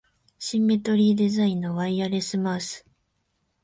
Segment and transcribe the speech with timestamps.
[0.39, 2.87] シンメトリーデザインのワイヤレスマウス